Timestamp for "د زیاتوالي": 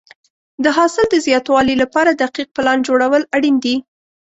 1.09-1.75